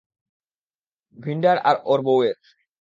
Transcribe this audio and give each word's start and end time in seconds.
ভিন্ডার 1.17 1.57
আর 1.59 1.75
ওর 1.83 1.99
বউয়ের। 2.01 2.37